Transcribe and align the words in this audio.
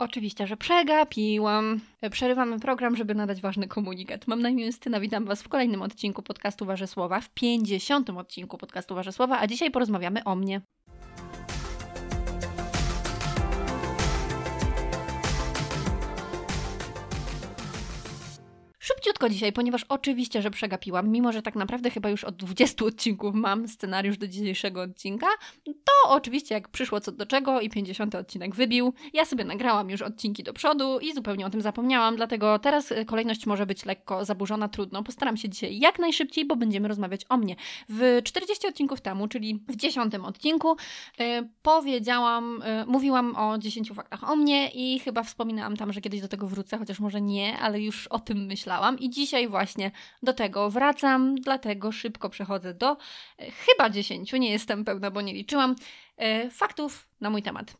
Oczywiście, 0.00 0.46
że 0.46 0.56
przegapiłam. 0.56 1.80
Przerywamy 2.10 2.60
program, 2.60 2.96
żeby 2.96 3.14
nadać 3.14 3.40
ważny 3.40 3.68
komunikat. 3.68 4.26
Mam 4.26 4.42
na 4.42 4.48
imię 4.48 4.66
Justyna, 4.66 5.00
witam 5.00 5.24
Was 5.24 5.42
w 5.42 5.48
kolejnym 5.48 5.82
odcinku 5.82 6.22
podcastu 6.22 6.66
Warze 6.66 6.86
Słowa, 6.86 7.20
w 7.20 7.28
50. 7.28 8.10
odcinku 8.10 8.58
podcastu 8.58 8.94
Warze 8.94 9.12
Słowa, 9.12 9.38
a 9.40 9.46
dzisiaj 9.46 9.70
porozmawiamy 9.70 10.24
o 10.24 10.36
mnie. 10.36 10.60
Szybciutko 18.94 19.28
dzisiaj, 19.28 19.52
ponieważ 19.52 19.84
oczywiście, 19.88 20.42
że 20.42 20.50
przegapiłam, 20.50 21.08
mimo 21.08 21.32
że 21.32 21.42
tak 21.42 21.54
naprawdę 21.54 21.90
chyba 21.90 22.08
już 22.08 22.24
od 22.24 22.36
20 22.36 22.84
odcinków 22.84 23.34
mam 23.34 23.68
scenariusz 23.68 24.18
do 24.18 24.28
dzisiejszego 24.28 24.82
odcinka, 24.82 25.26
to 25.64 26.10
oczywiście 26.10 26.54
jak 26.54 26.68
przyszło 26.68 27.00
co 27.00 27.12
do 27.12 27.26
czego 27.26 27.60
i 27.60 27.70
50 27.70 28.14
odcinek 28.14 28.54
wybił, 28.54 28.94
ja 29.12 29.24
sobie 29.24 29.44
nagrałam 29.44 29.90
już 29.90 30.02
odcinki 30.02 30.42
do 30.42 30.52
przodu 30.52 30.98
i 30.98 31.14
zupełnie 31.14 31.46
o 31.46 31.50
tym 31.50 31.60
zapomniałam, 31.60 32.16
dlatego 32.16 32.58
teraz 32.58 32.92
e, 32.92 33.04
kolejność 33.04 33.46
może 33.46 33.66
być 33.66 33.84
lekko 33.84 34.24
zaburzona, 34.24 34.68
trudno. 34.68 35.02
Postaram 35.02 35.36
się 35.36 35.48
dzisiaj 35.48 35.78
jak 35.78 35.98
najszybciej, 35.98 36.44
bo 36.44 36.56
będziemy 36.56 36.88
rozmawiać 36.88 37.20
o 37.28 37.36
mnie. 37.36 37.56
W 37.88 38.20
40 38.24 38.66
odcinków 38.66 39.00
temu, 39.00 39.28
czyli 39.28 39.64
w 39.68 39.76
10 39.76 40.14
odcinku, 40.14 40.76
yy, 41.18 41.26
powiedziałam, 41.62 42.62
yy, 42.78 42.86
mówiłam 42.86 43.36
o 43.36 43.58
10 43.58 43.92
faktach 43.92 44.30
o 44.30 44.36
mnie 44.36 44.70
i 44.74 44.98
chyba 44.98 45.22
wspominałam 45.22 45.76
tam, 45.76 45.92
że 45.92 46.00
kiedyś 46.00 46.20
do 46.20 46.28
tego 46.28 46.46
wrócę, 46.46 46.78
chociaż 46.78 47.00
może 47.00 47.20
nie, 47.20 47.58
ale 47.58 47.80
już 47.80 48.06
o 48.06 48.18
tym 48.18 48.46
myślałam 48.46 48.79
i 48.98 49.10
dzisiaj 49.10 49.48
właśnie 49.48 49.90
do 50.22 50.32
tego 50.32 50.70
wracam, 50.70 51.34
dlatego 51.34 51.92
szybko 51.92 52.30
przechodzę 52.30 52.74
do 52.74 52.96
e, 53.38 53.50
chyba 53.50 53.90
10, 53.90 54.32
nie 54.32 54.50
jestem 54.50 54.84
pełna, 54.84 55.10
bo 55.10 55.20
nie 55.20 55.34
liczyłam, 55.34 55.76
e, 56.16 56.50
faktów 56.50 57.08
na 57.20 57.30
mój 57.30 57.42
temat. 57.42 57.76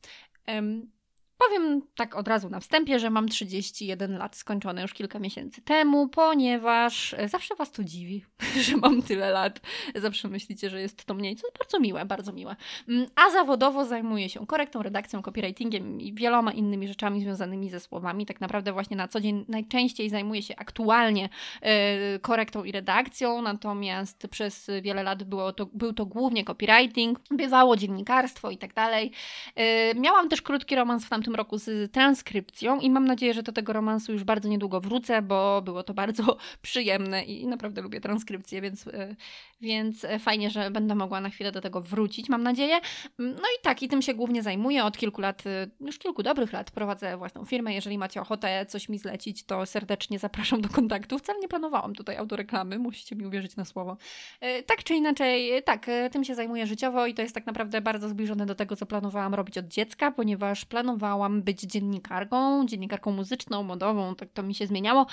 Powiem 1.48 1.82
tak 1.96 2.16
od 2.16 2.28
razu 2.28 2.50
na 2.50 2.60
wstępie, 2.60 2.98
że 2.98 3.10
mam 3.10 3.28
31 3.28 4.18
lat, 4.18 4.36
skończone 4.36 4.82
już 4.82 4.94
kilka 4.94 5.18
miesięcy 5.18 5.62
temu, 5.62 6.08
ponieważ 6.08 7.14
e, 7.14 7.28
zawsze 7.28 7.54
Was 7.54 7.72
to 7.72 7.84
dziwi, 7.84 8.24
że 8.64 8.76
mam 8.76 9.02
tyle 9.02 9.30
lat. 9.30 9.60
Zawsze 9.94 10.28
myślicie, 10.28 10.70
że 10.70 10.80
jest 10.80 11.04
to 11.04 11.14
mniej, 11.14 11.36
co 11.36 11.46
jest 11.46 11.58
bardzo 11.58 11.80
miłe, 11.80 12.04
bardzo 12.04 12.32
miłe. 12.32 12.56
Mm, 12.88 13.06
a 13.16 13.30
zawodowo 13.30 13.84
zajmuję 13.84 14.28
się 14.28 14.46
korektą, 14.46 14.82
redakcją, 14.82 15.22
copywritingiem 15.22 16.00
i 16.00 16.14
wieloma 16.14 16.52
innymi 16.52 16.88
rzeczami 16.88 17.20
związanymi 17.20 17.70
ze 17.70 17.80
słowami. 17.80 18.26
Tak 18.26 18.40
naprawdę 18.40 18.72
właśnie 18.72 18.96
na 18.96 19.08
co 19.08 19.20
dzień 19.20 19.44
najczęściej 19.48 20.10
zajmuję 20.10 20.42
się 20.42 20.56
aktualnie 20.56 21.28
yy, 21.62 21.68
korektą 22.18 22.64
i 22.64 22.72
redakcją, 22.72 23.42
natomiast 23.42 24.28
przez 24.30 24.70
wiele 24.82 25.02
lat 25.02 25.22
było 25.22 25.52
to, 25.52 25.66
był 25.66 25.92
to 25.92 26.06
głównie 26.06 26.44
copywriting, 26.44 27.18
bywało 27.30 27.76
dziennikarstwo 27.76 28.50
i 28.50 28.58
tak 28.58 28.74
dalej. 28.74 29.12
Yy, 29.56 29.64
miałam 30.00 30.28
też 30.28 30.42
krótki 30.42 30.76
romans 30.76 31.04
w 31.04 31.08
tamtym 31.08 31.29
roku 31.34 31.58
z 31.58 31.92
transkrypcją 31.92 32.80
i 32.80 32.90
mam 32.90 33.04
nadzieję, 33.04 33.34
że 33.34 33.42
do 33.42 33.52
tego 33.52 33.72
romansu 33.72 34.12
już 34.12 34.24
bardzo 34.24 34.48
niedługo 34.48 34.80
wrócę, 34.80 35.22
bo 35.22 35.62
było 35.62 35.82
to 35.82 35.94
bardzo 35.94 36.36
przyjemne 36.62 37.22
i 37.22 37.46
naprawdę 37.46 37.82
lubię 37.82 38.00
transkrypcję, 38.00 38.60
więc, 38.60 38.86
e, 38.86 39.16
więc 39.60 40.06
fajnie, 40.18 40.50
że 40.50 40.70
będę 40.70 40.94
mogła 40.94 41.20
na 41.20 41.30
chwilę 41.30 41.52
do 41.52 41.60
tego 41.60 41.80
wrócić, 41.80 42.28
mam 42.28 42.42
nadzieję. 42.42 42.80
No 43.18 43.48
i 43.58 43.62
tak, 43.62 43.82
i 43.82 43.88
tym 43.88 44.02
się 44.02 44.14
głównie 44.14 44.42
zajmuję 44.42 44.84
od 44.84 44.98
kilku 44.98 45.20
lat, 45.20 45.46
e, 45.46 45.66
już 45.80 45.98
kilku 45.98 46.22
dobrych 46.22 46.52
lat 46.52 46.70
prowadzę 46.70 47.16
własną 47.16 47.44
firmę. 47.44 47.74
Jeżeli 47.74 47.98
macie 47.98 48.20
ochotę 48.20 48.66
coś 48.66 48.88
mi 48.88 48.98
zlecić, 48.98 49.44
to 49.44 49.66
serdecznie 49.66 50.18
zapraszam 50.18 50.60
do 50.60 50.68
kontaktu. 50.68 51.18
Wcale 51.18 51.38
nie 51.38 51.48
planowałam 51.48 51.94
tutaj 51.94 52.16
autoreklamy, 52.16 52.78
musicie 52.78 53.16
mi 53.16 53.26
uwierzyć 53.26 53.56
na 53.56 53.64
słowo. 53.64 53.96
E, 54.40 54.62
tak 54.62 54.84
czy 54.84 54.94
inaczej, 54.94 55.62
tak, 55.64 55.86
tym 56.12 56.24
się 56.24 56.34
zajmuję 56.34 56.66
życiowo 56.66 57.06
i 57.06 57.14
to 57.14 57.22
jest 57.22 57.34
tak 57.34 57.46
naprawdę 57.46 57.80
bardzo 57.80 58.08
zbliżone 58.08 58.46
do 58.46 58.54
tego, 58.54 58.76
co 58.76 58.86
planowałam 58.86 59.34
robić 59.34 59.58
od 59.58 59.68
dziecka, 59.68 60.10
ponieważ 60.10 60.64
planowałam 60.64 61.19
być 61.42 61.60
dziennikarką, 61.60 62.66
dziennikarką 62.66 63.12
muzyczną, 63.12 63.62
modową, 63.62 64.14
tak 64.14 64.28
to 64.32 64.42
mi 64.42 64.54
się 64.54 64.66
zmieniało. 64.66 65.06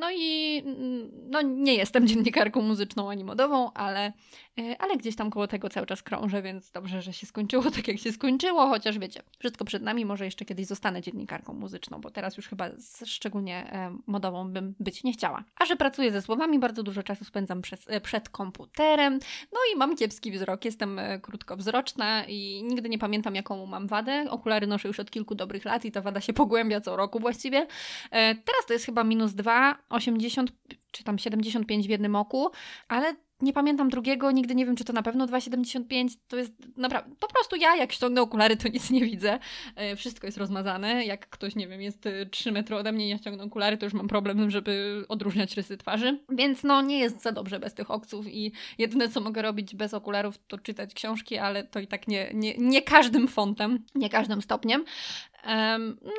No 0.00 0.10
i 0.16 0.62
mm, 0.66 1.10
no, 1.30 1.42
nie 1.42 1.74
jestem 1.74 2.06
dziennikarką 2.08 2.62
muzyczną 2.62 3.10
ani 3.10 3.24
modową, 3.24 3.72
ale 3.72 4.12
E, 4.58 4.82
ale 4.82 4.96
gdzieś 4.96 5.16
tam 5.16 5.30
koło 5.30 5.46
tego 5.46 5.68
cały 5.68 5.86
czas 5.86 6.02
krążę, 6.02 6.42
więc 6.42 6.70
dobrze, 6.70 7.02
że 7.02 7.12
się 7.12 7.26
skończyło 7.26 7.70
tak, 7.70 7.88
jak 7.88 7.98
się 7.98 8.12
skończyło, 8.12 8.66
chociaż 8.66 8.98
wiecie, 8.98 9.22
wszystko 9.38 9.64
przed 9.64 9.82
nami, 9.82 10.04
może 10.04 10.24
jeszcze 10.24 10.44
kiedyś 10.44 10.66
zostanę 10.66 11.02
dziennikarką 11.02 11.54
muzyczną, 11.54 12.00
bo 12.00 12.10
teraz 12.10 12.36
już 12.36 12.48
chyba 12.48 12.70
szczególnie 13.04 13.72
e, 13.72 13.96
modową 14.06 14.52
bym 14.52 14.74
być 14.80 15.04
nie 15.04 15.12
chciała. 15.12 15.44
A 15.56 15.64
że 15.64 15.76
pracuję 15.76 16.12
ze 16.12 16.22
słowami, 16.22 16.58
bardzo 16.58 16.82
dużo 16.82 17.02
czasu 17.02 17.24
spędzam 17.24 17.62
przez, 17.62 17.84
e, 17.88 18.00
przed 18.00 18.28
komputerem, 18.28 19.18
no 19.52 19.58
i 19.74 19.78
mam 19.78 19.96
kiepski 19.96 20.32
wzrok, 20.32 20.64
jestem 20.64 21.00
krótkowzroczna 21.22 22.24
i 22.24 22.62
nigdy 22.64 22.88
nie 22.88 22.98
pamiętam, 22.98 23.34
jaką 23.34 23.66
mam 23.66 23.86
wadę. 23.86 24.26
Okulary 24.30 24.66
noszę 24.66 24.83
już 24.88 25.00
od 25.00 25.10
kilku 25.10 25.34
dobrych 25.34 25.64
lat 25.64 25.84
i 25.84 25.92
ta 25.92 26.00
wada 26.00 26.20
się 26.20 26.32
pogłębia 26.32 26.80
co 26.80 26.96
roku 26.96 27.20
właściwie. 27.20 27.66
Teraz 28.10 28.66
to 28.66 28.72
jest 28.72 28.86
chyba 28.86 29.04
minus 29.04 29.32
2, 29.32 29.78
80 29.88 30.52
czy 30.90 31.04
tam 31.04 31.18
75 31.18 31.86
w 31.86 31.90
jednym 31.90 32.16
oku, 32.16 32.50
ale 32.88 33.14
nie 33.40 33.52
pamiętam 33.52 33.88
drugiego, 33.88 34.30
nigdy 34.30 34.54
nie 34.54 34.66
wiem, 34.66 34.76
czy 34.76 34.84
to 34.84 34.92
na 34.92 35.02
pewno 35.02 35.26
2,75. 35.26 36.08
To 36.28 36.36
jest 36.36 36.52
naprawdę. 36.76 37.14
Po 37.20 37.28
prostu 37.28 37.56
ja, 37.56 37.76
jak 37.76 37.92
ściągnę 37.92 38.22
okulary, 38.22 38.56
to 38.56 38.68
nic 38.68 38.90
nie 38.90 39.00
widzę. 39.00 39.38
E, 39.76 39.96
wszystko 39.96 40.26
jest 40.26 40.38
rozmazane. 40.38 41.04
Jak 41.04 41.28
ktoś, 41.28 41.56
nie 41.56 41.68
wiem, 41.68 41.82
jest 41.82 42.08
3 42.30 42.52
metry 42.52 42.76
ode 42.76 42.92
mnie 42.92 43.06
i 43.06 43.08
ja 43.08 43.18
ściągnę 43.18 43.44
okulary, 43.44 43.76
to 43.76 43.86
już 43.86 43.94
mam 43.94 44.08
problem, 44.08 44.50
żeby 44.50 45.04
odróżniać 45.08 45.56
rysy 45.56 45.76
twarzy. 45.76 46.18
Więc 46.28 46.62
no, 46.62 46.82
nie 46.82 46.98
jest 46.98 47.22
za 47.22 47.32
dobrze 47.32 47.60
bez 47.60 47.74
tych 47.74 47.90
okców 47.90 48.26
i 48.26 48.52
jedyne, 48.78 49.08
co 49.08 49.20
mogę 49.20 49.42
robić 49.42 49.74
bez 49.74 49.94
okularów, 49.94 50.38
to 50.48 50.58
czytać 50.58 50.94
książki, 50.94 51.38
ale 51.38 51.64
to 51.64 51.80
i 51.80 51.86
tak 51.86 52.08
nie, 52.08 52.30
nie, 52.34 52.54
nie 52.58 52.82
każdym 52.82 53.28
fontem, 53.28 53.84
nie 53.94 54.10
każdym 54.10 54.42
stopniem. 54.42 54.84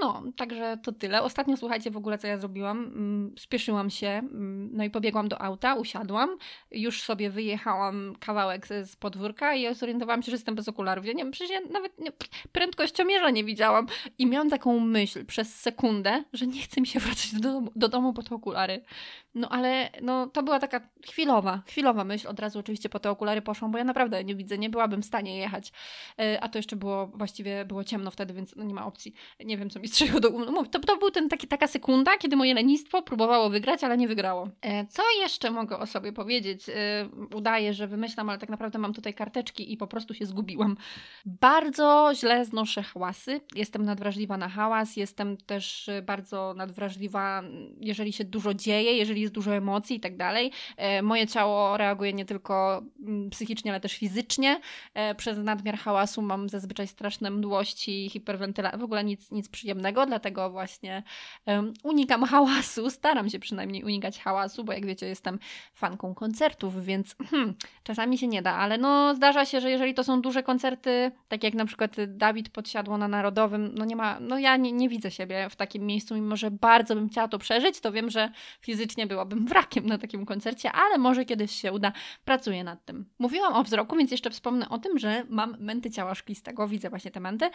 No, 0.01 0.23
także 0.35 0.77
to 0.83 0.91
tyle. 0.91 1.21
Ostatnio 1.21 1.57
słuchajcie 1.57 1.91
w 1.91 1.97
ogóle, 1.97 2.17
co 2.17 2.27
ja 2.27 2.37
zrobiłam. 2.37 2.77
Um, 2.77 3.35
spieszyłam 3.39 3.89
się, 3.89 4.21
um, 4.23 4.69
no 4.73 4.83
i 4.83 4.89
pobiegłam 4.89 5.27
do 5.27 5.41
auta, 5.41 5.75
usiadłam. 5.75 6.37
Już 6.71 7.01
sobie 7.01 7.29
wyjechałam 7.29 8.15
kawałek 8.19 8.67
z, 8.67 8.95
podwórka 8.95 9.55
i 9.55 9.75
zorientowałam 9.75 10.23
się, 10.23 10.31
że 10.31 10.35
jestem 10.35 10.55
bez 10.55 10.69
okularów. 10.69 11.05
Ja 11.05 11.13
nie 11.13 11.23
wiem, 11.23 11.31
przecież 11.31 11.51
ja 11.51 11.61
nawet 11.71 11.99
nie, 11.99 12.11
prędkościomierza 12.51 13.29
nie 13.29 13.43
widziałam. 13.43 13.87
I 14.17 14.25
miałam 14.25 14.49
taką 14.49 14.79
myśl 14.79 15.25
przez 15.25 15.55
sekundę, 15.55 16.23
że 16.33 16.47
nie 16.47 16.61
chcę 16.61 16.81
mi 16.81 16.87
się 16.87 16.99
wracać 16.99 17.33
do 17.33 17.39
domu, 17.39 17.71
do 17.75 17.89
domu 17.89 18.13
okulary. 18.31 18.81
No 19.35 19.49
ale 19.49 19.89
no, 20.01 20.27
to 20.27 20.43
była 20.43 20.59
taka 20.59 20.89
chwilowa, 21.05 21.61
chwilowa 21.67 22.03
myśl. 22.03 22.27
Od 22.27 22.39
razu 22.39 22.59
oczywiście 22.59 22.89
po 22.89 22.99
te 22.99 23.09
okulary 23.09 23.41
poszłam, 23.41 23.71
bo 23.71 23.77
ja 23.77 23.83
naprawdę 23.83 24.23
nie 24.23 24.35
widzę, 24.35 24.57
nie 24.57 24.69
byłabym 24.69 25.01
w 25.01 25.05
stanie 25.05 25.37
jechać. 25.37 25.71
Yy, 26.17 26.41
a 26.41 26.49
to 26.49 26.59
jeszcze 26.59 26.75
było, 26.75 27.07
właściwie 27.07 27.65
było 27.65 27.83
ciemno 27.83 28.11
wtedy, 28.11 28.33
więc 28.33 28.55
no, 28.55 28.63
nie 28.63 28.73
ma 28.73 28.85
opcji 28.85 29.13
nie 29.45 29.57
wiem, 29.57 29.69
co 29.69 29.79
mi 29.79 29.87
strzeliło 29.87 30.19
do 30.19 30.29
umu. 30.29 30.65
To, 30.65 30.79
to 30.79 30.97
był 30.97 31.11
ten 31.11 31.29
taki, 31.29 31.47
taka 31.47 31.67
sekunda, 31.67 32.17
kiedy 32.17 32.35
moje 32.35 32.53
lenistwo 32.53 33.01
próbowało 33.01 33.49
wygrać, 33.49 33.83
ale 33.83 33.97
nie 33.97 34.07
wygrało. 34.07 34.49
E, 34.61 34.85
co 34.85 35.03
jeszcze 35.21 35.51
mogę 35.51 35.77
o 35.77 35.85
sobie 35.85 36.13
powiedzieć? 36.13 36.69
E, 36.69 37.09
udaję, 37.35 37.73
że 37.73 37.87
wymyślam, 37.87 38.29
ale 38.29 38.39
tak 38.39 38.49
naprawdę 38.49 38.79
mam 38.79 38.93
tutaj 38.93 39.13
karteczki 39.13 39.73
i 39.73 39.77
po 39.77 39.87
prostu 39.87 40.13
się 40.13 40.25
zgubiłam. 40.25 40.77
Bardzo 41.25 42.11
źle 42.15 42.45
znoszę 42.45 42.83
hałasy. 42.83 43.41
Jestem 43.55 43.85
nadwrażliwa 43.85 44.37
na 44.37 44.49
hałas, 44.49 44.97
jestem 44.97 45.37
też 45.37 45.89
bardzo 46.03 46.53
nadwrażliwa, 46.57 47.43
jeżeli 47.79 48.13
się 48.13 48.23
dużo 48.23 48.53
dzieje, 48.53 48.93
jeżeli 48.93 49.24
jest 49.25 49.33
dużo 49.33 49.55
emocji 49.55 49.95
i 49.95 49.99
tak 49.99 50.17
dalej. 50.17 50.51
E, 50.77 51.01
moje 51.01 51.27
ciało 51.27 51.77
reaguje 51.77 52.13
nie 52.13 52.25
tylko 52.25 52.83
mm, 52.99 53.29
psychicznie, 53.29 53.71
ale 53.71 53.79
też 53.79 53.97
fizycznie. 53.97 54.59
Przez 55.17 55.37
nadmiar 55.37 55.77
hałasu 55.77 56.21
mam 56.21 56.49
zazwyczaj 56.49 56.87
straszne 56.87 57.31
mdłości, 57.31 58.09
hiperwentylację, 58.09 58.79
w 58.79 58.83
ogóle 58.83 59.03
nic, 59.03 59.31
nic 59.31 59.49
przyjemnego, 59.49 60.05
dlatego 60.05 60.49
właśnie 60.49 61.03
unikam 61.83 62.23
hałasu, 62.23 62.89
staram 62.99 63.29
się 63.29 63.39
przynajmniej 63.39 63.83
unikać 63.83 64.19
hałasu, 64.19 64.63
bo 64.63 64.73
jak 64.73 64.85
wiecie, 64.85 65.07
jestem 65.07 65.39
fanką 65.73 66.15
koncertów, 66.15 66.85
więc 66.85 67.15
hmm, 67.31 67.53
czasami 67.83 68.17
się 68.17 68.27
nie 68.27 68.41
da, 68.41 68.53
ale 68.53 68.77
no 68.77 69.15
zdarza 69.15 69.45
się, 69.45 69.61
że 69.61 69.71
jeżeli 69.71 69.93
to 69.93 70.03
są 70.03 70.21
duże 70.21 70.43
koncerty, 70.43 71.11
tak 71.27 71.43
jak 71.43 71.53
na 71.53 71.65
przykład 71.65 71.95
Dawid 72.07 72.49
podsiadło 72.49 72.97
na 72.97 73.07
Narodowym, 73.07 73.75
no 73.75 73.85
nie 73.85 73.95
ma, 73.95 74.19
no 74.19 74.39
ja 74.39 74.57
nie, 74.57 74.71
nie 74.71 74.89
widzę 74.89 75.11
siebie 75.11 75.47
w 75.49 75.55
takim 75.55 75.85
miejscu, 75.85 76.15
mimo 76.15 76.35
że 76.35 76.51
bardzo 76.51 76.95
bym 76.95 77.09
chciała 77.09 77.27
to 77.27 77.39
przeżyć, 77.39 77.79
to 77.79 77.91
wiem, 77.91 78.09
że 78.09 78.31
fizycznie 78.61 79.07
byłabym 79.15 79.45
wrakiem 79.45 79.85
na 79.85 79.97
takim 79.97 80.25
koncercie, 80.25 80.71
ale 80.71 80.97
może 80.97 81.25
kiedyś 81.25 81.51
się 81.51 81.71
uda, 81.71 81.91
pracuję 82.25 82.63
nad 82.63 82.85
tym. 82.85 83.05
Mówiłam 83.19 83.53
o 83.53 83.63
wzroku, 83.63 83.95
więc 83.95 84.11
jeszcze 84.11 84.29
wspomnę 84.29 84.69
o 84.69 84.77
tym, 84.77 84.99
że 84.99 85.25
mam 85.29 85.57
męty 85.59 85.91
ciała 85.91 86.15
szklistego, 86.15 86.67
widzę 86.67 86.89
właśnie 86.89 87.11
te 87.11 87.19
męty 87.19 87.49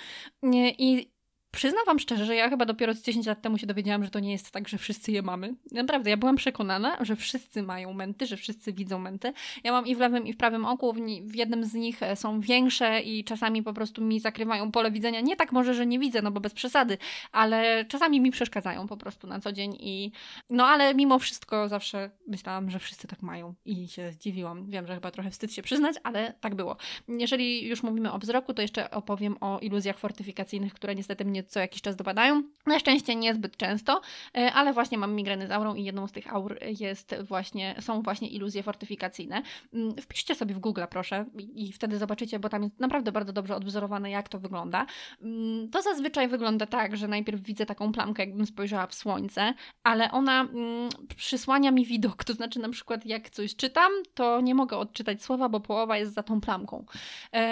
i 0.78 1.10
Przyznam 1.52 1.84
Wam 1.86 1.98
szczerze, 1.98 2.26
że 2.26 2.34
ja 2.34 2.48
chyba 2.48 2.66
dopiero 2.66 2.94
z 2.94 3.02
10 3.02 3.26
lat 3.26 3.42
temu 3.42 3.58
się 3.58 3.66
dowiedziałam, 3.66 4.04
że 4.04 4.10
to 4.10 4.20
nie 4.20 4.32
jest 4.32 4.50
tak, 4.50 4.68
że 4.68 4.78
wszyscy 4.78 5.12
je 5.12 5.22
mamy. 5.22 5.54
Naprawdę, 5.72 6.10
ja 6.10 6.16
byłam 6.16 6.36
przekonana, 6.36 7.04
że 7.04 7.16
wszyscy 7.16 7.62
mają 7.62 7.92
menty, 7.92 8.26
że 8.26 8.36
wszyscy 8.36 8.72
widzą 8.72 8.98
menty. 8.98 9.32
Ja 9.64 9.72
mam 9.72 9.86
i 9.86 9.96
w 9.96 9.98
lewym, 9.98 10.26
i 10.26 10.32
w 10.32 10.36
prawym 10.36 10.66
oku, 10.66 10.94
w 11.22 11.34
jednym 11.34 11.64
z 11.64 11.74
nich 11.74 12.02
e, 12.02 12.16
są 12.16 12.40
większe 12.40 13.00
i 13.00 13.24
czasami 13.24 13.62
po 13.62 13.72
prostu 13.72 14.02
mi 14.04 14.20
zakrywają 14.20 14.72
pole 14.72 14.90
widzenia. 14.90 15.20
Nie 15.20 15.36
tak 15.36 15.52
może, 15.52 15.74
że 15.74 15.86
nie 15.86 15.98
widzę, 15.98 16.22
no 16.22 16.30
bo 16.30 16.40
bez 16.40 16.54
przesady, 16.54 16.98
ale 17.32 17.84
czasami 17.84 18.20
mi 18.20 18.30
przeszkadzają 18.30 18.86
po 18.86 18.96
prostu 18.96 19.26
na 19.26 19.40
co 19.40 19.52
dzień 19.52 19.76
i 19.80 20.12
no 20.50 20.66
ale 20.66 20.94
mimo 20.94 21.18
wszystko 21.18 21.68
zawsze 21.68 22.10
myślałam, 22.26 22.70
że 22.70 22.78
wszyscy 22.78 23.08
tak 23.08 23.22
mają 23.22 23.54
i 23.64 23.88
się 23.88 24.12
zdziwiłam. 24.12 24.70
Wiem, 24.70 24.86
że 24.86 24.94
chyba 24.94 25.10
trochę 25.10 25.30
wstyd 25.30 25.52
się 25.52 25.62
przyznać, 25.62 25.96
ale 26.02 26.34
tak 26.40 26.54
było. 26.54 26.76
Jeżeli 27.08 27.68
już 27.68 27.82
mówimy 27.82 28.12
o 28.12 28.18
wzroku, 28.18 28.54
to 28.54 28.62
jeszcze 28.62 28.90
opowiem 28.90 29.36
o 29.40 29.58
iluzjach 29.58 29.98
fortyfikacyjnych, 29.98 30.74
które 30.74 30.94
niestety 30.94 31.24
mnie 31.24 31.39
mnie 31.40 31.48
co 31.48 31.60
jakiś 31.60 31.82
czas 31.82 31.96
dopadają. 31.96 32.42
Na 32.66 32.78
szczęście 32.78 33.16
niezbyt 33.16 33.56
często, 33.56 34.00
e, 34.36 34.52
ale 34.52 34.72
właśnie 34.72 34.98
mam 34.98 35.14
migreny 35.14 35.46
z 35.46 35.50
aurą 35.50 35.74
i 35.74 35.84
jedną 35.84 36.06
z 36.06 36.12
tych 36.12 36.32
aur 36.34 36.58
jest 36.80 37.14
właśnie, 37.22 37.74
są 37.80 38.02
właśnie 38.02 38.28
iluzje 38.28 38.62
fortyfikacyjne. 38.62 39.42
Mm, 39.74 39.96
wpiszcie 39.96 40.34
sobie 40.34 40.54
w 40.54 40.58
Google, 40.58 40.82
proszę, 40.90 41.24
i 41.54 41.72
wtedy 41.72 41.98
zobaczycie, 41.98 42.38
bo 42.38 42.48
tam 42.48 42.62
jest 42.62 42.80
naprawdę 42.80 43.12
bardzo 43.12 43.32
dobrze 43.32 43.56
odwzorowane, 43.56 44.10
jak 44.10 44.28
to 44.28 44.38
wygląda. 44.38 44.86
Mm, 45.22 45.68
to 45.68 45.82
zazwyczaj 45.82 46.28
wygląda 46.28 46.66
tak, 46.66 46.96
że 46.96 47.08
najpierw 47.08 47.42
widzę 47.42 47.66
taką 47.66 47.92
plamkę, 47.92 48.22
jakbym 48.24 48.46
spojrzała 48.46 48.86
w 48.86 48.94
słońce, 48.94 49.54
ale 49.82 50.10
ona 50.10 50.40
mm, 50.40 50.88
przysłania 51.16 51.70
mi 51.70 51.86
widok. 51.86 52.24
To 52.24 52.32
znaczy, 52.32 52.58
na 52.58 52.68
przykład, 52.68 53.06
jak 53.06 53.30
coś 53.30 53.56
czytam, 53.56 53.92
to 54.14 54.40
nie 54.40 54.54
mogę 54.54 54.76
odczytać 54.76 55.22
słowa, 55.22 55.48
bo 55.48 55.60
połowa 55.60 55.96
jest 55.96 56.14
za 56.14 56.22
tą 56.22 56.40
plamką. 56.40 56.84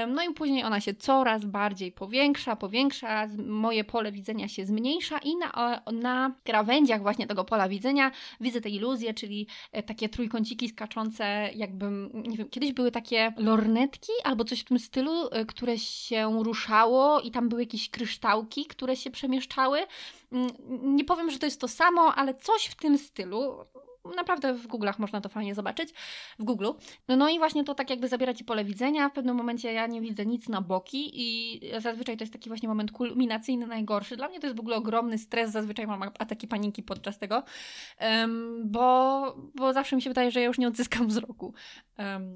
No 0.08 0.22
i 0.22 0.34
później 0.34 0.64
ona 0.64 0.80
się 0.80 0.94
coraz 0.94 1.44
bardziej 1.44 1.92
powiększa, 1.92 2.56
powiększa, 2.56 3.26
moje 3.46 3.77
pole 3.84 4.12
widzenia 4.12 4.48
się 4.48 4.66
zmniejsza 4.66 5.18
i 5.18 5.36
na, 5.36 5.82
na 5.92 6.34
krawędziach 6.44 7.02
właśnie 7.02 7.26
tego 7.26 7.44
pola 7.44 7.68
widzenia 7.68 8.10
widzę 8.40 8.60
te 8.60 8.68
iluzje, 8.68 9.14
czyli 9.14 9.46
e, 9.72 9.82
takie 9.82 10.08
trójkąciki 10.08 10.68
skaczące, 10.68 11.50
jakbym, 11.54 12.10
nie 12.14 12.36
wiem, 12.36 12.48
kiedyś 12.48 12.72
były 12.72 12.90
takie 12.90 13.32
lornetki 13.36 14.12
albo 14.24 14.44
coś 14.44 14.60
w 14.60 14.64
tym 14.64 14.78
stylu, 14.78 15.28
e, 15.30 15.44
które 15.44 15.78
się 15.78 16.42
ruszało 16.42 17.20
i 17.20 17.30
tam 17.30 17.48
były 17.48 17.62
jakieś 17.62 17.90
kryształki, 17.90 18.66
które 18.66 18.96
się 18.96 19.10
przemieszczały. 19.10 19.78
Mm, 20.32 20.50
nie 20.96 21.04
powiem, 21.04 21.30
że 21.30 21.38
to 21.38 21.46
jest 21.46 21.60
to 21.60 21.68
samo, 21.68 22.14
ale 22.14 22.34
coś 22.34 22.64
w 22.64 22.74
tym 22.74 22.98
stylu 22.98 23.64
naprawdę 24.16 24.54
w 24.54 24.68
Google'ach 24.68 24.98
można 24.98 25.20
to 25.20 25.28
fajnie 25.28 25.54
zobaczyć, 25.54 25.92
w 26.38 26.44
Google. 26.44 26.68
No, 27.08 27.16
no 27.16 27.28
i 27.28 27.38
właśnie 27.38 27.64
to 27.64 27.74
tak 27.74 27.90
jakby 27.90 28.08
zabiera 28.08 28.34
Ci 28.34 28.44
pole 28.44 28.64
widzenia, 28.64 29.08
w 29.08 29.12
pewnym 29.12 29.36
momencie 29.36 29.72
ja 29.72 29.86
nie 29.86 30.00
widzę 30.00 30.26
nic 30.26 30.48
na 30.48 30.62
boki 30.62 31.10
i 31.12 31.60
zazwyczaj 31.80 32.16
to 32.16 32.22
jest 32.22 32.32
taki 32.32 32.50
właśnie 32.50 32.68
moment 32.68 32.92
kulminacyjny, 32.92 33.66
najgorszy. 33.66 34.16
Dla 34.16 34.28
mnie 34.28 34.40
to 34.40 34.46
jest 34.46 34.56
w 34.56 34.60
ogóle 34.60 34.76
ogromny 34.76 35.18
stres, 35.18 35.50
zazwyczaj 35.50 35.86
mam 35.86 36.02
ataki 36.02 36.48
paniki 36.48 36.82
podczas 36.82 37.18
tego, 37.18 37.42
bo, 38.64 39.34
bo 39.54 39.72
zawsze 39.72 39.96
mi 39.96 40.02
się 40.02 40.10
wydaje, 40.10 40.30
że 40.30 40.40
ja 40.40 40.46
już 40.46 40.58
nie 40.58 40.68
odzyskam 40.68 41.08
wzroku. 41.08 41.54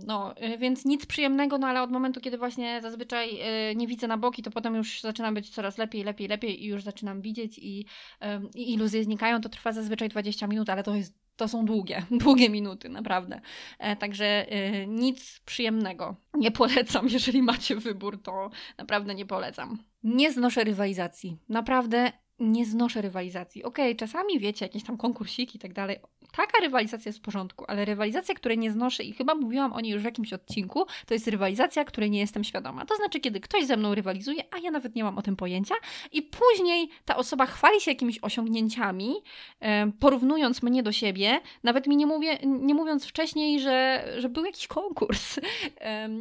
No, 0.06 0.35
y, 0.43 0.58
więc 0.58 0.85
nic 0.85 1.06
przyjemnego, 1.06 1.58
no 1.58 1.67
ale 1.67 1.82
od 1.82 1.91
momentu, 1.93 2.20
kiedy 2.20 2.38
właśnie 2.38 2.81
zazwyczaj 2.82 3.41
y, 3.70 3.76
nie 3.76 3.87
widzę 3.87 4.08
na 4.08 4.19
boki, 4.19 4.43
to 4.43 4.50
potem 4.50 4.75
już 4.75 5.00
zaczyna 5.00 5.32
być 5.32 5.50
coraz 5.50 5.79
lepiej, 5.79 6.05
lepiej, 6.05 6.29
lepiej 6.29 6.65
i 6.65 6.67
już 6.67 6.82
zaczynam 6.82 7.20
widzieć 7.20 7.58
i, 7.58 7.87
i 8.55 8.73
iluzje 8.75 9.05
znikają. 9.05 9.41
To 9.41 9.49
trwa 9.49 9.73
zazwyczaj 9.73 10.08
20 10.08 10.47
minut, 10.47 10.70
ale 10.70 10.82
to 10.82 10.94
jest 10.94 11.22
to 11.37 11.49
są 11.49 11.64
długie, 11.64 12.02
długie 12.25 12.50
minuty, 12.50 12.88
naprawdę. 12.88 13.40
E, 13.79 13.96
także 13.96 14.26
e, 14.50 14.87
nic 14.87 15.40
przyjemnego. 15.40 16.17
Nie 16.34 16.50
polecam, 16.50 17.08
jeżeli 17.08 17.43
macie 17.43 17.76
wybór, 17.76 18.23
to 18.23 18.50
naprawdę 18.79 19.14
nie 19.14 19.26
polecam. 19.26 19.79
Nie 20.02 20.32
znoszę 20.32 20.64
rywalizacji. 20.64 21.38
Naprawdę 21.49 22.12
nie 22.43 22.67
znoszę 22.67 23.03
rywalizacji. 23.03 23.65
Okej, 23.65 23.85
okay, 23.85 23.97
czasami 23.97 24.39
wiecie, 24.39 24.65
jakieś 24.65 24.85
tam 24.85 24.97
konkursiki 24.97 25.56
i 25.56 25.61
tak 25.61 25.73
dalej. 25.73 25.99
Taka 26.37 26.59
rywalizacja 26.61 27.09
jest 27.09 27.19
w 27.19 27.23
porządku, 27.23 27.65
ale 27.69 27.85
rywalizacja, 27.85 28.35
której 28.35 28.59
nie 28.59 28.73
znoszę 28.73 29.03
i 29.03 29.12
chyba 29.12 29.35
mówiłam 29.35 29.73
o 29.73 29.81
niej 29.81 29.93
już 29.93 30.03
w 30.03 30.05
jakimś 30.05 30.33
odcinku, 30.33 30.87
to 31.06 31.15
jest 31.15 31.29
rywalizacja, 31.29 31.85
której 31.85 32.11
nie 32.11 32.19
jestem 32.19 32.44
świadoma. 32.44 32.87
To 32.87 32.97
znaczy, 32.97 33.21
kiedy 33.21 33.41
ktoś 33.41 33.67
ze 33.67 33.77
mną 33.77 33.94
rywalizuje, 33.94 34.44
a 34.50 34.59
ja 34.59 34.71
nawet 34.71 34.94
nie 34.94 35.05
mam 35.05 35.19
o 35.19 35.23
tym 35.23 35.37
pojęcia 35.37 35.75
i 36.12 36.23
później 36.23 36.89
ta 37.05 37.17
osoba 37.17 37.47
chwali 37.47 37.81
się 37.81 37.91
jakimiś 37.91 38.19
osiągnięciami, 38.23 39.15
porównując 40.00 40.62
mnie 40.62 40.83
do 40.83 40.93
siebie, 40.93 41.41
nawet 41.62 41.87
mi 41.87 41.97
nie, 41.97 42.06
mówię, 42.06 42.39
nie 42.44 42.75
mówiąc 42.75 43.06
wcześniej, 43.06 43.61
że, 43.61 44.05
że 44.19 44.29
był 44.29 44.44
jakiś 44.44 44.67
konkurs. 44.67 45.41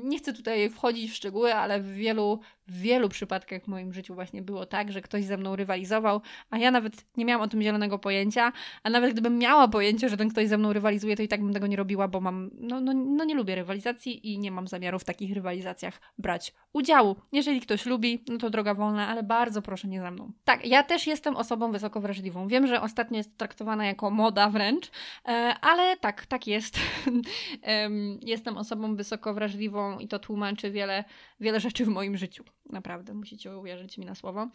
Nie 0.04 0.18
chcę 0.18 0.34
tutaj 0.34 0.70
wchodzić 0.70 1.12
w 1.12 1.16
szczegóły, 1.16 1.56
ale 1.56 1.80
w 1.80 1.94
wielu 1.94 2.40
w 2.68 2.80
wielu 2.80 3.10
przypadkach 3.10 3.64
w 3.64 3.68
moim 3.68 3.94
życiu 3.94 4.16
właśnie 4.16 4.42
było 4.42 4.66
tak, 4.66 4.92
że 4.92 5.02
ktoś 5.02 5.26
ze 5.26 5.38
mną 5.38 5.56
rywalizował, 5.56 6.22
a 6.50 6.58
ja 6.58 6.72
nawet 6.72 7.06
nie 7.18 7.26
miałam 7.26 7.42
o 7.42 7.48
tym 7.48 7.62
zielonego 7.62 8.00
pojęcia, 8.00 8.52
a 8.84 8.90
nawet 8.90 9.12
gdybym 9.12 9.38
miała 9.38 9.68
pojęcie, 9.68 10.10
że 10.10 10.18
ten 10.18 10.30
ktoś 10.30 10.48
ze 10.48 10.58
mną 10.58 10.74
rywalizuje, 10.74 11.16
to 11.16 11.24
i 11.24 11.28
tak 11.28 11.42
bym 11.42 11.54
tego 11.54 11.68
nie 11.68 11.76
robiła, 11.76 12.08
bo 12.08 12.22
mam, 12.22 12.50
no, 12.54 12.82
no, 12.82 12.94
no 12.94 13.24
nie 13.24 13.36
lubię 13.36 13.56
rywalizacji 13.56 14.34
i 14.34 14.40
nie 14.40 14.52
mam 14.52 14.68
zamiaru 14.68 15.00
w 15.00 15.04
takich 15.04 15.34
rywalizacjach 15.34 16.02
brać 16.18 16.54
udziału. 16.74 17.16
Jeżeli 17.32 17.62
ktoś 17.62 17.86
lubi, 17.86 18.24
no 18.28 18.38
to 18.38 18.50
droga 18.50 18.74
wolna, 18.74 19.08
ale 19.08 19.24
bardzo 19.24 19.62
proszę 19.62 19.88
nie 19.88 20.02
ze 20.02 20.12
mną. 20.12 20.32
Tak, 20.44 20.66
ja 20.66 20.84
też 20.84 21.08
jestem 21.08 21.36
osobą 21.36 21.72
wysoko 21.72 22.02
wrażliwą. 22.02 22.48
Wiem, 22.48 22.68
że 22.68 22.82
ostatnio 22.82 23.18
jest 23.18 23.38
traktowana 23.38 23.86
jako 23.86 24.10
moda 24.10 24.50
wręcz, 24.50 24.92
e, 25.26 25.30
ale 25.62 25.98
tak, 25.98 26.26
tak 26.26 26.48
jest. 26.48 26.80
jestem 28.22 28.58
osobą 28.58 28.96
wysoko 28.96 29.34
wrażliwą 29.34 30.00
i 30.00 30.08
to 30.08 30.20
tłumaczy 30.20 30.72
wiele, 30.72 31.04
wiele 31.40 31.60
rzeczy 31.60 31.86
w 31.86 31.88
moim 31.88 32.18
życiu. 32.18 32.44
Naprawdę, 32.70 33.14
musicie 33.14 33.58
uwierzyć 33.58 33.98
mi 33.98 34.06
na 34.06 34.16
słowo. 34.16 34.48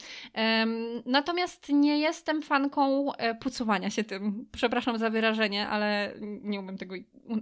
natomiast 1.06 1.68
nie 1.68 1.98
jestem 1.98 2.42
fanką 2.42 3.12
e, 3.12 3.34
pucowania 3.34 3.90
się 3.90 4.04
tym. 4.04 4.46
Przepraszam 4.52 4.98
za 4.98 5.10
wyrażenie, 5.10 5.68
ale 5.68 6.14
nie 6.20 6.60
umiem 6.60 6.78
tego 6.78 6.94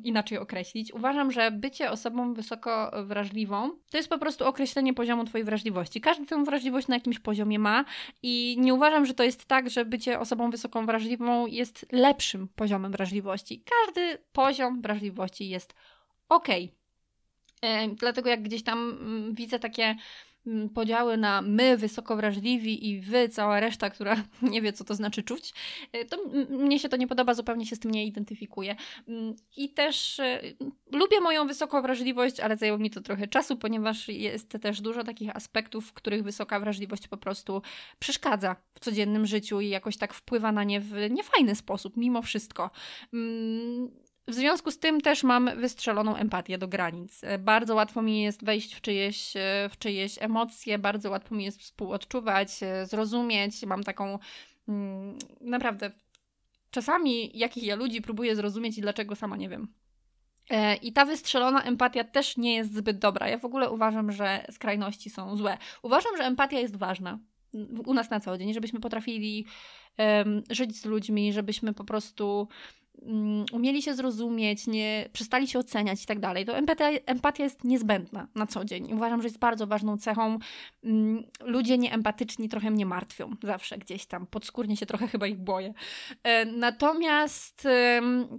inaczej 0.04 0.38
określić. 0.38 0.94
Uważam, 0.94 1.32
że 1.32 1.50
bycie 1.50 1.90
osobą 1.90 2.34
wysoko 2.34 2.90
wrażliwą 3.04 3.70
to 3.90 3.96
jest 3.96 4.08
po 4.08 4.18
prostu 4.18 4.46
określenie 4.46 4.94
poziomu 4.94 5.24
Twojej 5.24 5.44
wrażliwości. 5.44 6.00
Każdy 6.00 6.26
tę 6.26 6.44
wrażliwość 6.44 6.88
na 6.88 6.94
jakimś 6.94 7.18
poziomie 7.18 7.58
ma 7.58 7.84
i 8.22 8.56
nie 8.58 8.74
uważam, 8.74 9.06
że 9.06 9.14
to 9.14 9.22
jest 9.24 9.44
tak, 9.44 9.70
że 9.70 9.84
bycie 9.84 10.20
osobą 10.20 10.50
wysoką 10.50 10.86
wrażliwą 10.86 11.46
jest 11.46 11.86
lepszym 11.92 12.48
poziomem 12.48 12.92
wrażliwości. 12.92 13.64
Każdy 13.84 14.18
poziom 14.32 14.82
wrażliwości 14.82 15.48
jest 15.48 15.74
ok. 16.28 16.48
Dlatego 17.96 18.30
jak 18.30 18.42
gdzieś 18.42 18.62
tam 18.62 18.98
mm, 19.00 19.34
widzę 19.34 19.58
takie 19.58 19.96
podziały 20.74 21.16
na 21.16 21.42
my, 21.42 21.76
wysoko 21.76 22.16
wrażliwi 22.16 22.88
i 22.88 23.00
wy, 23.00 23.28
cała 23.28 23.60
reszta, 23.60 23.90
która 23.90 24.16
nie 24.42 24.62
wie, 24.62 24.72
co 24.72 24.84
to 24.84 24.94
znaczy 24.94 25.22
czuć, 25.22 25.54
y, 25.96 26.04
to 26.04 26.16
mnie 26.50 26.78
się 26.78 26.88
to 26.88 26.96
nie 26.96 27.06
podoba, 27.06 27.34
zupełnie 27.34 27.66
się 27.66 27.76
z 27.76 27.78
tym 27.80 27.90
nie 27.90 28.06
identyfikuję. 28.06 28.76
Mm, 29.08 29.36
I 29.56 29.68
też 29.68 30.18
y, 30.18 30.56
lubię 30.92 31.20
moją 31.20 31.46
wysoką 31.46 31.82
wrażliwość, 31.82 32.40
ale 32.40 32.56
zajęło 32.56 32.78
mi 32.78 32.90
to 32.90 33.00
trochę 33.00 33.28
czasu, 33.28 33.56
ponieważ 33.56 34.08
jest 34.08 34.56
też 34.62 34.80
dużo 34.80 35.04
takich 35.04 35.36
aspektów, 35.36 35.86
w 35.86 35.92
których 35.92 36.22
wysoka 36.22 36.60
wrażliwość 36.60 37.08
po 37.08 37.16
prostu 37.16 37.62
przeszkadza 37.98 38.56
w 38.74 38.80
codziennym 38.80 39.26
życiu 39.26 39.60
i 39.60 39.68
jakoś 39.68 39.96
tak 39.96 40.14
wpływa 40.14 40.52
na 40.52 40.64
nie 40.64 40.80
w 40.80 40.92
niefajny 41.10 41.54
sposób, 41.54 41.96
mimo 41.96 42.22
wszystko. 42.22 42.70
W 44.28 44.34
związku 44.34 44.70
z 44.70 44.78
tym 44.78 45.00
też 45.00 45.22
mam 45.22 45.50
wystrzeloną 45.56 46.16
empatię 46.16 46.58
do 46.58 46.68
granic. 46.68 47.24
E, 47.24 47.38
bardzo 47.38 47.74
łatwo 47.74 48.02
mi 48.02 48.22
jest 48.22 48.44
wejść 48.44 48.74
w 48.74 48.80
czyjeś, 48.80 49.36
e, 49.36 49.68
w 49.68 49.78
czyjeś 49.78 50.16
emocje, 50.20 50.78
bardzo 50.78 51.10
łatwo 51.10 51.34
mi 51.34 51.44
jest 51.44 51.60
współodczuwać, 51.60 52.62
e, 52.62 52.86
zrozumieć. 52.86 53.62
Mam 53.66 53.82
taką 53.82 54.18
mm, 54.68 55.18
naprawdę 55.40 55.90
czasami 56.70 57.38
jakich 57.38 57.64
ja 57.64 57.76
ludzi 57.76 58.02
próbuję 58.02 58.36
zrozumieć 58.36 58.78
i 58.78 58.80
dlaczego 58.80 59.16
sama 59.16 59.36
nie 59.36 59.48
wiem. 59.48 59.68
I 60.82 60.92
ta 60.92 61.04
wystrzelona 61.04 61.62
empatia 61.62 62.04
też 62.04 62.36
nie 62.36 62.54
jest 62.54 62.74
zbyt 62.74 62.98
dobra. 62.98 63.28
Ja 63.28 63.38
w 63.38 63.44
ogóle 63.44 63.70
uważam, 63.70 64.12
że 64.12 64.46
skrajności 64.50 65.10
są 65.10 65.36
złe. 65.36 65.58
Uważam, 65.82 66.16
że 66.16 66.24
empatia 66.24 66.58
jest 66.58 66.76
ważna 66.76 67.18
u 67.86 67.94
nas 67.94 68.10
na 68.10 68.20
co 68.20 68.38
dzień, 68.38 68.54
żebyśmy 68.54 68.80
potrafili 68.80 69.46
um, 69.98 70.42
żyć 70.50 70.76
z 70.76 70.84
ludźmi, 70.84 71.32
żebyśmy 71.32 71.74
po 71.74 71.84
prostu 71.84 72.48
Mm, 73.02 73.44
umieli 73.52 73.82
się 73.82 73.94
zrozumieć, 73.94 74.66
nie 74.66 75.08
przestali 75.12 75.48
się 75.48 75.58
oceniać 75.58 76.02
i 76.04 76.06
tak 76.06 76.20
dalej, 76.20 76.44
to 76.44 76.56
empatia, 76.56 76.90
empatia 77.06 77.44
jest 77.44 77.64
niezbędna 77.64 78.28
na 78.34 78.46
co 78.46 78.64
dzień. 78.64 78.92
Uważam, 78.92 79.22
że 79.22 79.28
jest 79.28 79.38
bardzo 79.38 79.66
ważną 79.66 79.98
cechą. 79.98 80.38
Mm, 80.84 81.24
ludzie 81.40 81.78
nieempatyczni 81.78 82.48
trochę 82.48 82.70
mnie 82.70 82.86
martwią, 82.86 83.30
zawsze 83.42 83.78
gdzieś 83.78 84.06
tam, 84.06 84.26
podskórnie 84.26 84.76
się 84.76 84.86
trochę 84.86 85.08
chyba 85.08 85.26
ich 85.26 85.38
boję. 85.38 85.74
E, 86.22 86.44
natomiast 86.44 87.68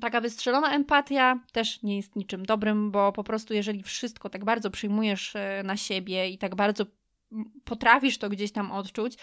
taka 0.01 0.21
wystrzelona 0.21 0.71
empatia 0.71 1.39
też 1.51 1.83
nie 1.83 1.97
jest 1.97 2.15
niczym 2.15 2.45
dobrym, 2.45 2.91
bo 2.91 3.11
po 3.11 3.23
prostu 3.23 3.53
jeżeli 3.53 3.83
wszystko 3.83 4.29
tak 4.29 4.45
bardzo 4.45 4.71
przyjmujesz 4.71 5.35
e, 5.35 5.63
na 5.63 5.77
siebie 5.77 6.29
i 6.29 6.37
tak 6.37 6.55
bardzo 6.55 6.85
potrafisz 7.63 8.17
to 8.17 8.29
gdzieś 8.29 8.51
tam 8.51 8.71
odczuć, 8.71 9.17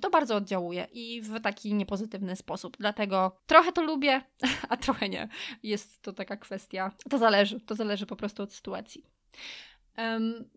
to 0.00 0.10
bardzo 0.10 0.36
oddziałuje 0.36 0.86
i 0.92 1.22
w 1.22 1.40
taki 1.40 1.74
niepozytywny 1.74 2.36
sposób. 2.36 2.76
Dlatego 2.80 3.36
trochę 3.46 3.72
to 3.72 3.82
lubię, 3.82 4.22
a 4.68 4.76
trochę 4.76 5.08
nie. 5.08 5.28
Jest 5.62 6.02
to 6.02 6.12
taka 6.12 6.36
kwestia. 6.36 6.92
To 7.10 7.18
zależy, 7.18 7.60
to 7.60 7.74
zależy 7.74 8.06
po 8.06 8.16
prostu 8.16 8.42
od 8.42 8.52
sytuacji. 8.52 9.04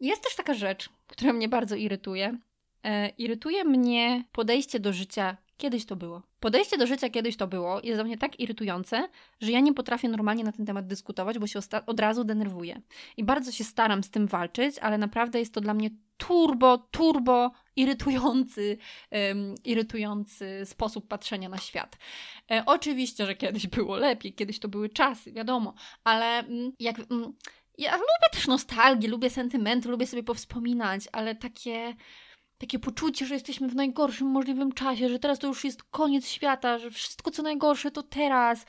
Jest 0.01 0.23
też 0.23 0.35
taka 0.35 0.53
rzecz, 0.53 0.89
która 1.07 1.33
mnie 1.33 1.49
bardzo 1.49 1.75
irytuje. 1.75 2.37
E, 2.83 3.09
irytuje 3.09 3.63
mnie 3.63 4.23
podejście 4.31 4.79
do 4.79 4.93
życia 4.93 5.37
Kiedyś 5.57 5.85
to 5.85 5.95
było. 5.95 6.21
Podejście 6.39 6.77
do 6.77 6.87
życia 6.87 7.09
kiedyś 7.09 7.37
to 7.37 7.47
było 7.47 7.81
jest 7.83 7.97
dla 7.97 8.03
mnie 8.03 8.17
tak 8.17 8.39
irytujące, 8.39 9.09
że 9.41 9.51
ja 9.51 9.59
nie 9.59 9.73
potrafię 9.73 10.09
normalnie 10.09 10.43
na 10.43 10.51
ten 10.51 10.65
temat 10.65 10.87
dyskutować, 10.87 11.39
bo 11.39 11.47
się 11.47 11.59
od 11.85 11.99
razu 11.99 12.23
denerwuję. 12.23 12.81
I 13.17 13.23
bardzo 13.23 13.51
się 13.51 13.63
staram 13.63 14.03
z 14.03 14.09
tym 14.09 14.27
walczyć, 14.27 14.79
ale 14.79 14.97
naprawdę 14.97 15.39
jest 15.39 15.53
to 15.53 15.61
dla 15.61 15.73
mnie 15.73 15.89
turbo, 16.17 16.77
turbo 16.77 17.51
irytujący, 17.75 18.77
um, 19.11 19.55
irytujący 19.63 20.61
sposób 20.65 21.07
patrzenia 21.07 21.49
na 21.49 21.57
świat. 21.57 21.97
E, 22.51 22.63
oczywiście, 22.65 23.25
że 23.25 23.35
kiedyś 23.35 23.67
było 23.67 23.95
lepiej, 23.95 24.33
kiedyś 24.33 24.59
to 24.59 24.67
były 24.67 24.89
czasy, 24.89 25.31
wiadomo, 25.31 25.73
ale 26.03 26.39
mm, 26.39 26.71
jak. 26.79 26.99
Mm, 26.99 27.33
ja 27.77 27.91
lubię 27.91 28.29
też 28.31 28.47
nostalgię, 28.47 29.07
lubię 29.07 29.29
sentymenty, 29.29 29.89
lubię 29.89 30.07
sobie 30.07 30.23
powspominać, 30.23 31.03
ale 31.11 31.35
takie 31.35 31.95
takie 32.63 32.79
poczucie, 32.79 33.25
że 33.25 33.33
jesteśmy 33.33 33.67
w 33.67 33.75
najgorszym 33.75 34.27
możliwym 34.27 34.71
czasie, 34.71 35.09
że 35.09 35.19
teraz 35.19 35.39
to 35.39 35.47
już 35.47 35.63
jest 35.63 35.83
koniec 35.83 36.27
świata, 36.27 36.79
że 36.79 36.91
wszystko 36.91 37.31
co 37.31 37.43
najgorsze 37.43 37.91
to 37.91 38.03
teraz. 38.03 38.65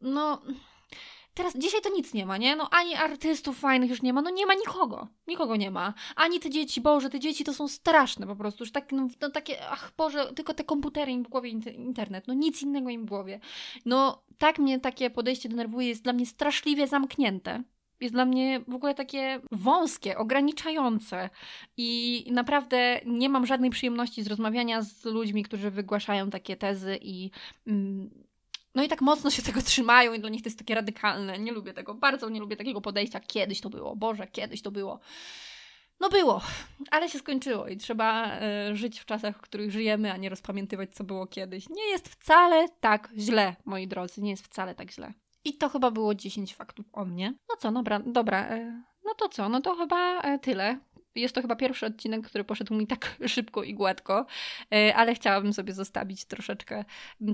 No, 0.00 0.42
Teraz, 1.34 1.56
dzisiaj 1.56 1.80
to 1.80 1.90
nic 1.90 2.14
nie 2.14 2.26
ma, 2.26 2.36
nie? 2.36 2.56
No 2.56 2.68
ani 2.70 2.94
artystów 2.94 3.58
fajnych 3.58 3.90
już 3.90 4.02
nie 4.02 4.12
ma, 4.12 4.22
no 4.22 4.30
nie 4.30 4.46
ma 4.46 4.54
nikogo. 4.54 5.08
Nikogo 5.26 5.56
nie 5.56 5.70
ma. 5.70 5.94
Ani 6.16 6.40
te 6.40 6.50
dzieci, 6.50 6.80
Boże, 6.80 7.10
te 7.10 7.20
dzieci 7.20 7.44
to 7.44 7.54
są 7.54 7.68
straszne 7.68 8.26
po 8.26 8.36
prostu. 8.36 8.64
Już 8.64 8.72
tak, 8.72 8.92
no, 8.92 9.08
no 9.20 9.30
takie, 9.30 9.68
ach 9.68 9.92
Boże, 9.96 10.32
tylko 10.34 10.54
te 10.54 10.64
komputery 10.64 11.12
im 11.12 11.24
w 11.24 11.28
głowie, 11.28 11.50
internet, 11.76 12.26
no 12.26 12.34
nic 12.34 12.62
innego 12.62 12.90
im 12.90 13.06
w 13.06 13.08
głowie. 13.08 13.40
No 13.84 14.24
tak 14.38 14.58
mnie 14.58 14.80
takie 14.80 15.10
podejście 15.10 15.48
denerwuje, 15.48 15.88
jest 15.88 16.02
dla 16.02 16.12
mnie 16.12 16.26
straszliwie 16.26 16.86
zamknięte 16.86 17.62
jest 18.02 18.14
dla 18.14 18.24
mnie 18.24 18.60
w 18.68 18.74
ogóle 18.74 18.94
takie 18.94 19.40
wąskie, 19.52 20.18
ograniczające 20.18 21.30
i 21.76 22.24
naprawdę 22.32 23.00
nie 23.06 23.28
mam 23.28 23.46
żadnej 23.46 23.70
przyjemności 23.70 24.22
z 24.22 24.26
rozmawiania 24.26 24.82
z 24.82 25.04
ludźmi, 25.04 25.42
którzy 25.42 25.70
wygłaszają 25.70 26.30
takie 26.30 26.56
tezy 26.56 26.98
i 27.02 27.30
mm, 27.66 28.10
no 28.74 28.82
i 28.82 28.88
tak 28.88 29.00
mocno 29.00 29.30
się 29.30 29.42
tego 29.42 29.62
trzymają 29.62 30.12
i 30.12 30.20
dla 30.20 30.30
nich 30.30 30.42
to 30.42 30.46
jest 30.46 30.58
takie 30.58 30.74
radykalne. 30.74 31.38
Nie 31.38 31.52
lubię 31.52 31.72
tego, 31.72 31.94
bardzo 31.94 32.28
nie 32.28 32.40
lubię 32.40 32.56
takiego 32.56 32.80
podejścia. 32.80 33.20
Kiedyś 33.20 33.60
to 33.60 33.70
było, 33.70 33.96
Boże, 33.96 34.26
kiedyś 34.26 34.62
to 34.62 34.70
było. 34.70 35.00
No 36.00 36.08
było, 36.08 36.40
ale 36.90 37.08
się 37.08 37.18
skończyło 37.18 37.68
i 37.68 37.76
trzeba 37.76 38.38
y, 38.70 38.76
żyć 38.76 39.00
w 39.00 39.04
czasach, 39.04 39.36
w 39.36 39.40
których 39.40 39.70
żyjemy, 39.70 40.12
a 40.12 40.16
nie 40.16 40.28
rozpamiętywać, 40.28 40.94
co 40.94 41.04
było 41.04 41.26
kiedyś. 41.26 41.68
Nie 41.68 41.84
jest 41.84 42.08
wcale 42.08 42.68
tak 42.80 43.08
źle, 43.18 43.56
moi 43.64 43.88
drodzy, 43.88 44.22
nie 44.22 44.30
jest 44.30 44.44
wcale 44.44 44.74
tak 44.74 44.90
źle. 44.90 45.12
I 45.44 45.56
to 45.56 45.68
chyba 45.68 45.90
było 45.90 46.14
10 46.14 46.54
faktów 46.54 46.86
o 46.92 47.04
mnie. 47.04 47.34
No 47.48 47.56
co, 47.56 47.72
dobra, 47.72 48.00
dobra, 48.06 48.56
y, 48.56 48.82
no 49.04 49.14
to 49.14 49.28
co, 49.28 49.48
no 49.48 49.60
to 49.60 49.76
chyba 49.76 50.34
y, 50.34 50.38
tyle. 50.38 50.78
Jest 51.14 51.34
to 51.34 51.42
chyba 51.42 51.56
pierwszy 51.56 51.86
odcinek, 51.86 52.26
który 52.26 52.44
poszedł 52.44 52.74
mi 52.74 52.86
tak 52.86 53.16
szybko 53.26 53.62
i 53.62 53.74
gładko, 53.74 54.26
e, 54.74 54.94
ale 54.94 55.14
chciałabym 55.14 55.52
sobie 55.52 55.72
zostawić 55.72 56.24
troszeczkę 56.24 56.84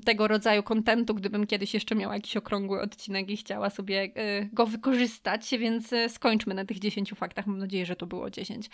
tego 0.05 0.29
rodzaju 0.29 0.63
kontentu, 0.63 1.15
gdybym 1.15 1.47
kiedyś 1.47 1.75
jeszcze 1.75 1.95
miała 1.95 2.15
jakiś 2.15 2.37
okrągły 2.37 2.81
odcinek 2.81 3.31
i 3.31 3.37
chciała 3.37 3.71
sobie 3.71 4.11
e, 4.15 4.45
go 4.45 4.67
wykorzystać, 4.67 5.51
więc 5.51 5.93
e, 5.93 6.09
skończmy 6.09 6.55
na 6.55 6.65
tych 6.65 6.79
10 6.79 7.11
faktach. 7.11 7.47
Mam 7.47 7.59
nadzieję, 7.59 7.87
że 7.87 7.97
to 7.97 8.07
było 8.07 8.31
10. 8.31 8.71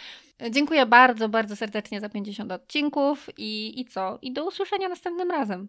Dziękuję 0.51 0.87
bardzo, 0.87 1.29
bardzo 1.29 1.57
serdecznie 1.57 2.01
za 2.01 2.09
50 2.09 2.53
odcinków 2.53 3.29
i, 3.37 3.81
i 3.81 3.85
co? 3.85 4.19
I 4.23 4.33
do 4.33 4.47
usłyszenia 4.47 4.89
następnym 4.89 5.31
razem. 5.31 5.63